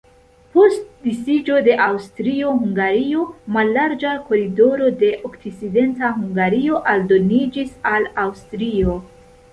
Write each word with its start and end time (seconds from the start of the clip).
Post 0.53 0.85
disiĝo 1.07 1.57
de 1.67 1.75
Aŭstrio-Hungario 1.87 3.27
mallarĝa 3.57 4.15
koridoro 4.31 4.89
de 5.03 5.13
Okcidenta 5.29 6.11
Hungario 6.17 6.81
aldoniĝis 6.95 7.77
al 7.93 8.09
Aŭstrio. 8.27 8.99